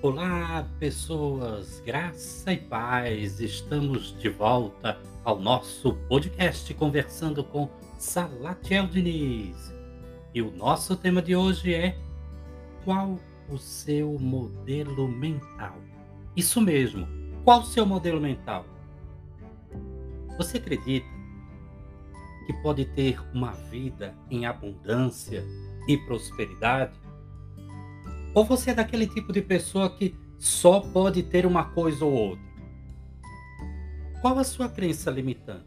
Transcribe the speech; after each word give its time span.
Olá, 0.00 0.64
pessoas, 0.78 1.82
graça 1.84 2.52
e 2.52 2.56
paz. 2.56 3.40
Estamos 3.40 4.16
de 4.16 4.28
volta 4.28 4.96
ao 5.24 5.40
nosso 5.40 5.92
podcast 6.08 6.72
conversando 6.74 7.42
com 7.42 7.68
Salatiel 7.98 8.86
Diniz. 8.86 9.74
E 10.32 10.40
o 10.40 10.52
nosso 10.52 10.94
tema 10.94 11.20
de 11.20 11.34
hoje 11.34 11.74
é 11.74 11.98
qual 12.84 13.18
o 13.50 13.58
seu 13.58 14.16
modelo 14.20 15.08
mental? 15.08 15.74
Isso 16.36 16.60
mesmo. 16.60 17.08
Qual 17.42 17.62
o 17.62 17.66
seu 17.66 17.84
modelo 17.84 18.20
mental? 18.20 18.64
Você 20.36 20.58
acredita 20.58 21.08
que 22.46 22.52
pode 22.62 22.84
ter 22.84 23.20
uma 23.34 23.50
vida 23.50 24.14
em 24.30 24.46
abundância 24.46 25.44
e 25.88 25.98
prosperidade? 25.98 27.07
Ou 28.38 28.44
você 28.44 28.70
é 28.70 28.74
daquele 28.74 29.08
tipo 29.08 29.32
de 29.32 29.42
pessoa 29.42 29.90
que 29.90 30.14
só 30.38 30.78
pode 30.78 31.24
ter 31.24 31.44
uma 31.44 31.64
coisa 31.72 32.04
ou 32.04 32.12
outra? 32.12 32.44
Qual 34.20 34.38
a 34.38 34.44
sua 34.44 34.68
crença 34.68 35.10
limitante? 35.10 35.66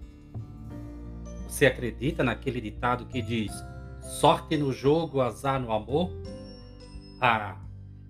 Você 1.50 1.66
acredita 1.66 2.24
naquele 2.24 2.62
ditado 2.62 3.08
que 3.08 3.22
diz: 3.22 3.52
sorte 4.00 4.56
no 4.56 4.72
jogo, 4.72 5.20
azar 5.20 5.60
no 5.60 5.70
amor? 5.74 6.14
Ah, 7.20 7.60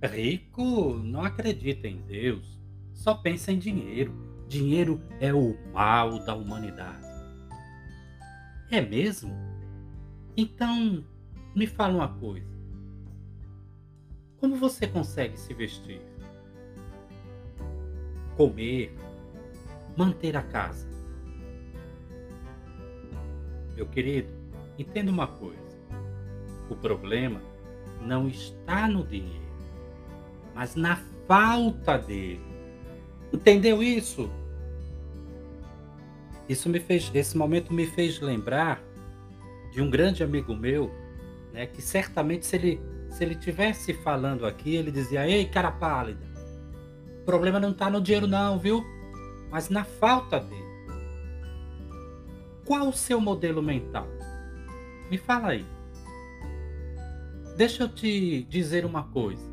rico 0.04 0.94
não 0.94 1.24
acredita 1.24 1.88
em 1.88 2.00
Deus, 2.04 2.62
só 2.94 3.16
pensa 3.16 3.52
em 3.52 3.58
dinheiro. 3.58 4.14
Dinheiro 4.48 5.02
é 5.20 5.34
o 5.34 5.58
mal 5.74 6.20
da 6.24 6.36
humanidade. 6.36 7.08
É 8.70 8.80
mesmo? 8.80 9.34
Então, 10.38 11.04
me 11.56 11.66
fala 11.66 11.96
uma 11.96 12.10
coisa. 12.20 12.51
Como 14.42 14.56
você 14.56 14.88
consegue 14.88 15.38
se 15.38 15.54
vestir? 15.54 16.02
Comer, 18.36 18.92
manter 19.96 20.36
a 20.36 20.42
casa? 20.42 20.88
Meu 23.76 23.86
querido, 23.86 24.34
entenda 24.80 25.12
uma 25.12 25.28
coisa. 25.28 25.62
O 26.72 26.76
problema 26.76 27.40
não 28.02 28.28
está 28.28 28.88
no 28.88 29.06
dinheiro, 29.06 29.46
mas 30.56 30.74
na 30.76 30.96
falta 31.28 32.00
dele. 32.00 32.42
Entendeu 33.32 33.84
isso? 33.84 34.28
Isso 36.50 36.68
me 36.68 36.80
fez, 36.80 37.12
esse 37.14 37.38
momento 37.38 37.72
me 37.72 37.86
fez 37.86 38.20
lembrar 38.20 38.82
de 39.72 39.82
um 39.84 39.90
grande 39.90 40.24
amigo 40.24 40.56
meu, 40.56 40.92
né, 41.54 41.68
que 41.68 41.82
certamente 41.82 42.46
se 42.48 42.56
ele 42.56 42.82
se 43.12 43.24
ele 43.24 43.36
tivesse 43.36 43.94
falando 43.94 44.46
aqui, 44.46 44.76
ele 44.76 44.92
dizia: 44.92 45.28
"Ei, 45.28 45.46
cara 45.46 45.72
pálida, 45.72 46.26
o 47.22 47.26
problema 47.26 47.60
não 47.60 47.70
está 47.70 47.90
no 47.90 48.02
dinheiro 48.02 48.26
não, 48.26 48.58
viu? 48.58 48.84
Mas 49.52 49.70
na 49.70 49.84
falta 49.84 50.40
dele. 50.40 50.62
Qual 52.66 52.88
o 52.88 52.94
seu 52.94 53.20
modelo 53.20 53.62
mental? 53.62 54.08
Me 55.10 55.18
fala 55.18 55.50
aí. 55.50 55.66
Deixa 57.58 57.84
eu 57.84 57.90
te 57.90 58.44
dizer 58.44 58.86
uma 58.86 59.04
coisa. 59.04 59.52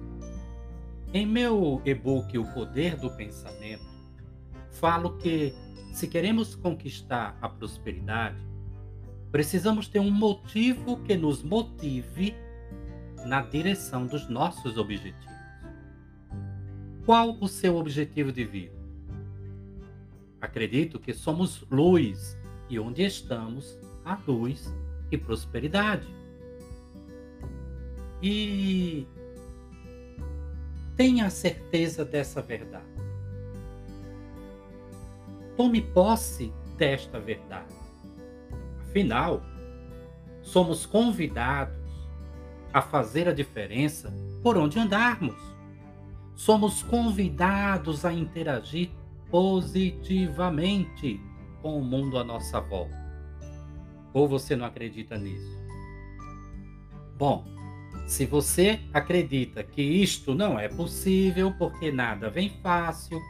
Em 1.12 1.26
meu 1.26 1.82
e-book 1.84 2.38
O 2.38 2.46
Poder 2.54 2.96
do 2.96 3.10
Pensamento, 3.10 3.84
falo 4.70 5.16
que 5.18 5.52
se 5.92 6.06
queremos 6.06 6.54
conquistar 6.54 7.36
a 7.42 7.48
prosperidade, 7.48 8.38
precisamos 9.32 9.88
ter 9.88 9.98
um 9.98 10.10
motivo 10.10 11.02
que 11.02 11.16
nos 11.16 11.42
motive 11.42 12.34
na 13.26 13.42
direção 13.42 14.06
dos 14.06 14.28
nossos 14.28 14.76
objetivos. 14.76 15.26
Qual 17.04 17.36
o 17.40 17.48
seu 17.48 17.76
objetivo 17.76 18.30
de 18.30 18.44
vida? 18.44 18.78
Acredito 20.40 20.98
que 20.98 21.12
somos 21.12 21.64
luz 21.70 22.38
e 22.68 22.78
onde 22.78 23.02
estamos, 23.02 23.78
há 24.04 24.18
luz 24.26 24.72
e 25.10 25.16
prosperidade. 25.16 26.06
E 28.22 29.06
tenha 30.96 31.30
certeza 31.30 32.04
dessa 32.04 32.42
verdade. 32.42 32.84
Tome 35.56 35.80
posse 35.80 36.52
desta 36.76 37.18
verdade. 37.18 37.74
Afinal, 38.82 39.42
somos 40.42 40.86
convidados 40.86 41.87
a 42.78 42.82
fazer 42.82 43.28
a 43.28 43.32
diferença 43.32 44.14
por 44.42 44.56
onde 44.56 44.78
andarmos. 44.78 45.36
Somos 46.36 46.80
convidados 46.82 48.04
a 48.04 48.12
interagir 48.12 48.90
positivamente 49.28 51.20
com 51.60 51.76
o 51.76 51.84
mundo 51.84 52.16
à 52.16 52.24
nossa 52.24 52.60
volta. 52.60 52.96
Ou 54.14 54.28
você 54.28 54.54
não 54.54 54.64
acredita 54.64 55.18
nisso? 55.18 55.58
Bom, 57.18 57.44
se 58.06 58.24
você 58.24 58.78
acredita 58.94 59.64
que 59.64 59.82
isto 59.82 60.32
não 60.32 60.56
é 60.56 60.68
possível 60.68 61.52
porque 61.58 61.90
nada 61.90 62.30
vem 62.30 62.50
fácil, 62.62 63.20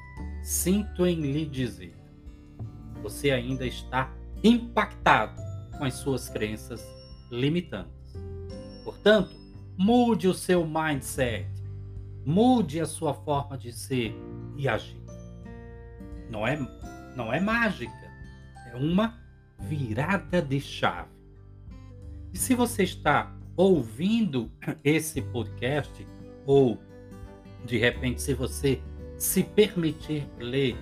sinto 0.43 1.07
em 1.07 1.23
lhe 1.23 1.47
dizer: 1.47 1.97
você 3.03 3.31
ainda 3.31 3.67
está 3.67 4.13
impactado 4.45 5.41
com 5.79 5.85
as 5.85 5.95
suas 5.95 6.29
crenças 6.29 6.87
limitantes. 7.31 7.98
Portanto, 8.89 9.37
mude 9.77 10.27
o 10.27 10.33
seu 10.33 10.67
mindset, 10.67 11.47
mude 12.25 12.81
a 12.81 12.87
sua 12.87 13.13
forma 13.13 13.59
de 13.59 13.71
ser 13.71 14.17
e 14.57 14.67
agir. 14.67 14.97
Não 16.31 16.47
é, 16.47 16.57
não 17.15 17.31
é 17.31 17.39
mágica, 17.39 17.93
é 18.73 18.75
uma 18.75 19.21
virada 19.59 20.41
de 20.41 20.59
chave. 20.59 21.11
E 22.33 22.39
se 22.39 22.55
você 22.55 22.83
está 22.83 23.37
ouvindo 23.55 24.51
esse 24.83 25.21
podcast, 25.21 26.07
ou 26.47 26.79
de 27.67 27.77
repente, 27.77 28.23
se 28.23 28.33
você 28.33 28.81
se 29.19 29.43
permitir 29.43 30.27
ler 30.39 30.79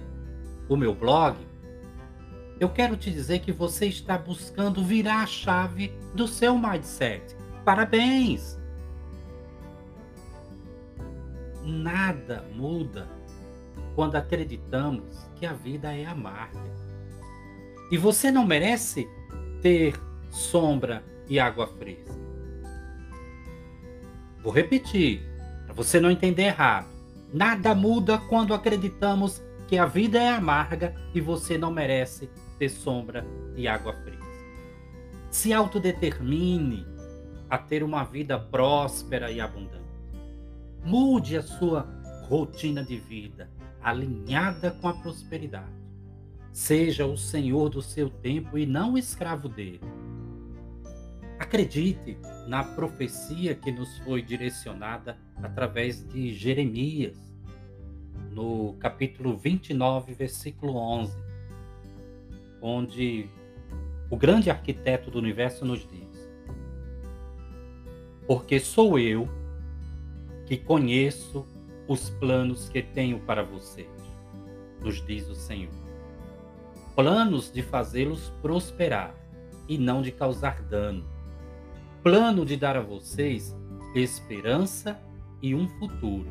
o 0.69 0.77
meu 0.77 0.95
blog, 0.95 1.37
eu 2.61 2.69
quero 2.69 2.97
te 2.97 3.11
dizer 3.11 3.41
que 3.41 3.51
você 3.51 3.87
está 3.87 4.17
buscando 4.17 4.85
virar 4.85 5.25
a 5.25 5.27
chave 5.27 5.89
do 6.15 6.29
seu 6.29 6.57
mindset 6.57 7.36
Parabéns! 7.67 8.57
Nada 11.65 12.45
muda 12.55 13.09
quando 13.97 14.15
acreditamos 14.15 15.27
que 15.35 15.45
a 15.45 15.53
vida 15.53 15.93
é 15.93 16.07
amarga. 16.07 16.63
E 17.91 17.99
você 17.99 18.31
não 18.31 18.47
merece 18.47 19.09
ter 19.61 20.01
sombra 20.31 21.03
e 21.29 21.41
água 21.41 21.67
fresca. 21.67 22.15
Vou 24.45 24.53
repetir, 24.53 25.29
para 25.65 25.75
você 25.75 25.99
não 25.99 26.13
entender 26.13 26.45
errado. 26.45 26.87
Nada 27.35 27.75
muda 27.75 28.17
quando 28.17 28.55
acreditamos 28.55 29.43
que 29.67 29.77
a 29.77 29.87
vida 29.87 30.23
é 30.23 30.29
amarga 30.29 30.95
e 31.13 31.21
você 31.21 31.59
não 31.59 31.73
merece 31.73 32.31
ter 32.61 32.69
sombra 32.69 33.27
e 33.57 33.67
água 33.67 33.93
fresca. 33.93 34.25
Se 35.33 35.53
autodetermine 35.53 36.95
a 37.49 37.59
ter 37.59 37.83
uma 37.83 38.05
vida 38.05 38.39
próspera 38.39 39.31
e 39.31 39.41
abundante. 39.41 39.85
Mude 40.85 41.37
a 41.37 41.43
sua 41.43 41.87
rotina 42.29 42.83
de 42.83 42.97
vida 42.97 43.51
alinhada 43.83 44.73
com 44.73 44.89
a 44.89 44.95
prosperidade. 44.95 45.71
Seja 46.53 47.07
o 47.07 47.17
senhor 47.17 47.69
do 47.69 47.83
seu 47.83 48.11
tempo 48.11 48.59
e 48.59 48.67
não 48.67 48.97
escravo 48.99 49.49
dele. 49.49 49.81
Acredite 51.39 52.19
na 52.49 52.65
profecia 52.65 53.55
que 53.55 53.71
nos 53.71 53.99
foi 53.99 54.23
direcionada 54.23 55.19
através 55.43 56.07
de 56.09 56.35
Jeremias, 56.35 57.17
no 58.31 58.75
capítulo 58.75 59.37
29, 59.37 60.15
versículo 60.15 60.77
11, 60.77 61.17
onde 62.61 63.29
o 64.11 64.17
grande 64.17 64.51
arquiteto 64.51 65.11
do 65.11 65.19
universo 65.19 65.65
nos 65.65 65.87
diz: 65.89 66.06
porque 68.27 68.59
sou 68.59 68.99
eu 68.99 69.29
que 70.47 70.57
conheço 70.57 71.47
os 71.89 72.11
planos 72.11 72.69
que 72.69 72.83
tenho 72.83 73.21
para 73.21 73.43
vocês, 73.43 73.89
nos 74.81 75.05
diz 75.07 75.29
o 75.29 75.35
Senhor. 75.35 75.73
Planos 76.95 77.53
de 77.53 77.63
fazê-los 77.63 78.33
prosperar 78.43 79.15
e 79.69 79.77
não 79.77 80.03
de 80.03 80.11
causar 80.11 80.63
dano. 80.63 81.05
Plano 82.03 82.45
de 82.45 82.57
dar 82.57 82.77
a 82.77 82.81
vocês 82.81 83.55
esperança 83.95 85.01
e 85.43 85.55
um 85.55 85.69
futuro. 85.69 86.29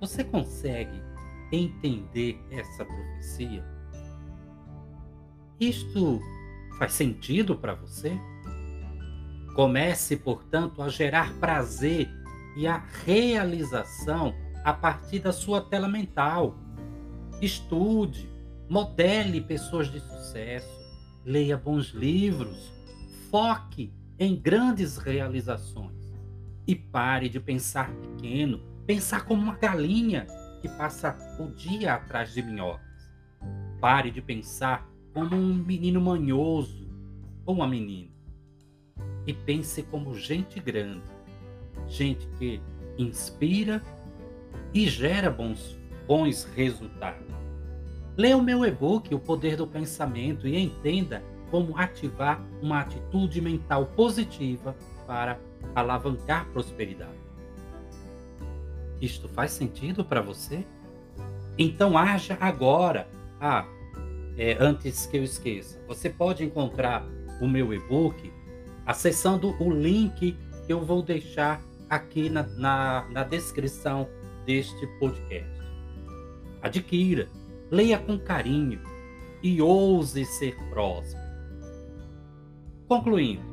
Você 0.00 0.24
consegue 0.24 1.00
entender 1.50 2.40
essa 2.50 2.84
profecia? 2.84 3.64
Isto 5.60 6.20
faz 6.78 6.92
sentido 6.92 7.56
para 7.56 7.74
você? 7.74 8.18
Comece, 9.54 10.16
portanto, 10.16 10.82
a 10.82 10.88
gerar 10.88 11.34
prazer 11.34 12.08
e 12.56 12.66
a 12.66 12.78
realização 13.04 14.34
a 14.64 14.72
partir 14.72 15.18
da 15.18 15.32
sua 15.32 15.60
tela 15.60 15.88
mental. 15.88 16.56
Estude, 17.40 18.30
modele 18.68 19.40
pessoas 19.40 19.90
de 19.90 20.00
sucesso, 20.00 20.80
leia 21.24 21.56
bons 21.56 21.88
livros, 21.88 22.72
foque 23.30 23.92
em 24.18 24.36
grandes 24.36 24.96
realizações 24.96 26.14
e 26.66 26.74
pare 26.74 27.28
de 27.28 27.40
pensar 27.40 27.92
pequeno, 27.94 28.60
pensar 28.86 29.26
como 29.26 29.42
uma 29.42 29.56
galinha 29.56 30.26
que 30.62 30.68
passa 30.68 31.16
o 31.38 31.48
dia 31.48 31.94
atrás 31.94 32.32
de 32.32 32.40
minhocas. 32.40 32.80
Pare 33.80 34.10
de 34.10 34.22
pensar 34.22 34.88
como 35.12 35.34
um 35.34 35.54
menino 35.54 36.00
manhoso 36.00 36.88
ou 37.44 37.56
uma 37.56 37.66
menina 37.66 38.21
e 39.26 39.32
pense 39.32 39.82
como 39.84 40.14
gente 40.14 40.58
grande, 40.60 41.02
gente 41.88 42.26
que 42.38 42.60
inspira 42.98 43.82
e 44.74 44.88
gera 44.88 45.30
bons, 45.30 45.78
bons 46.06 46.44
resultados. 46.54 47.32
Leia 48.16 48.36
o 48.36 48.42
meu 48.42 48.64
e-book 48.64 49.14
O 49.14 49.18
Poder 49.18 49.56
do 49.56 49.66
Pensamento 49.66 50.46
e 50.46 50.58
entenda 50.58 51.22
como 51.50 51.76
ativar 51.76 52.42
uma 52.60 52.80
atitude 52.80 53.40
mental 53.40 53.86
positiva 53.86 54.76
para 55.06 55.38
alavancar 55.74 56.46
prosperidade. 56.50 57.22
Isto 59.00 59.28
faz 59.28 59.50
sentido 59.50 60.04
para 60.04 60.20
você? 60.20 60.64
Então 61.58 61.98
haja 61.98 62.36
agora. 62.40 63.08
Ah, 63.40 63.66
é, 64.36 64.56
antes 64.60 65.06
que 65.06 65.16
eu 65.16 65.24
esqueça, 65.24 65.82
você 65.86 66.08
pode 66.08 66.44
encontrar 66.44 67.04
o 67.40 67.48
meu 67.48 67.74
e-book 67.74 68.32
acessando 68.86 69.54
o 69.62 69.70
link 69.70 70.36
que 70.66 70.72
eu 70.72 70.84
vou 70.84 71.02
deixar 71.02 71.62
aqui 71.88 72.28
na, 72.28 72.42
na, 72.42 73.08
na 73.10 73.24
descrição 73.24 74.08
deste 74.46 74.86
podcast. 74.98 75.50
Adquira, 76.62 77.28
leia 77.70 77.98
com 77.98 78.18
carinho 78.18 78.80
e 79.42 79.60
ouse 79.60 80.24
ser 80.24 80.56
próximo. 80.70 81.20
Concluindo, 82.86 83.44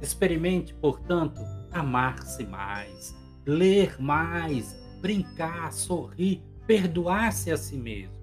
experimente, 0.00 0.74
portanto, 0.74 1.40
amar-se 1.72 2.44
mais, 2.44 3.16
ler 3.46 4.00
mais, 4.00 4.76
brincar, 5.00 5.72
sorrir, 5.72 6.42
perdoar-se 6.66 7.50
a 7.50 7.56
si 7.56 7.76
mesmo. 7.76 8.14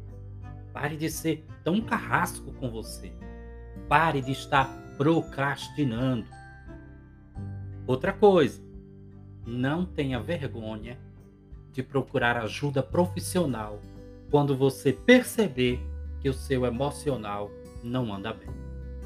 Pare 0.74 0.96
de 0.96 1.10
ser 1.10 1.46
tão 1.64 1.82
carrasco 1.82 2.54
com 2.54 2.70
você. 2.70 3.12
Pare 3.90 4.22
de 4.22 4.32
estar 4.32 4.70
procrastinando. 4.98 6.26
Outra 7.86 8.12
coisa, 8.12 8.62
não 9.46 9.86
tenha 9.86 10.20
vergonha 10.20 10.98
de 11.72 11.82
procurar 11.82 12.38
ajuda 12.38 12.84
profissional 12.84 13.80
quando 14.30 14.58
você 14.58 14.92
perceber 14.92 15.80
que 16.20 16.28
o 16.28 16.34
seu 16.34 16.66
emocional 16.66 17.50
não 17.84 18.14
anda 18.14 18.34
bem. 18.34 18.50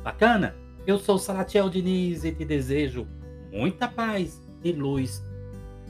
Bacana? 0.03 0.55
Eu 0.87 0.97
sou 0.97 1.19
Salatiel 1.19 1.69
Diniz 1.69 2.23
e 2.23 2.31
te 2.31 2.43
desejo 2.43 3.05
muita 3.51 3.87
paz 3.87 4.41
e 4.63 4.71
luz 4.71 5.23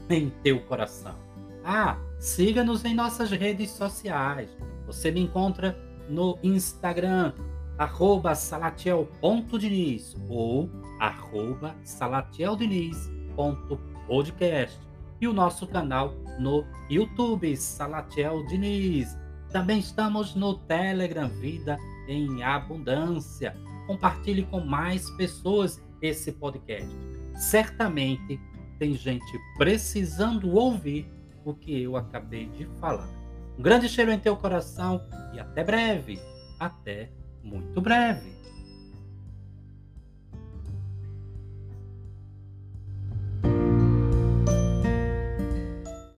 em 0.09 0.29
teu 0.43 0.59
coração. 0.61 1.15
Ah, 1.63 1.97
siga-nos 2.19 2.83
em 2.83 2.93
nossas 2.93 3.31
redes 3.31 3.71
sociais. 3.71 4.49
Você 4.85 5.11
me 5.11 5.21
encontra 5.21 5.77
no 6.09 6.37
Instagram, 6.43 7.33
arroba 7.81 8.35
salatiel.diniz 8.35 10.15
ou 10.29 10.69
arroba 10.99 11.75
salatieldiniz.podcast 11.83 14.79
e 15.19 15.27
o 15.27 15.33
nosso 15.33 15.65
canal 15.65 16.13
no 16.39 16.63
YouTube, 16.91 17.57
Salatiel 17.57 18.45
Diniz. 18.45 19.17
Também 19.51 19.79
estamos 19.79 20.35
no 20.35 20.59
Telegram 20.59 21.27
Vida 21.27 21.79
em 22.07 22.43
Abundância. 22.43 23.57
Compartilhe 23.87 24.43
com 24.43 24.59
mais 24.59 25.09
pessoas 25.11 25.81
esse 26.03 26.33
podcast. 26.33 26.95
Certamente 27.33 28.39
tem 28.77 28.93
gente 28.93 29.39
precisando 29.57 30.51
ouvir 30.51 31.11
o 31.43 31.55
que 31.55 31.81
eu 31.81 31.97
acabei 31.97 32.45
de 32.49 32.65
falar. 32.79 33.09
Um 33.57 33.63
grande 33.63 33.89
cheiro 33.89 34.11
em 34.11 34.19
teu 34.19 34.37
coração 34.37 35.01
e 35.33 35.39
até 35.39 35.63
breve. 35.63 36.21
Até 36.59 37.09
muito 37.43 37.81
breve. 37.81 38.31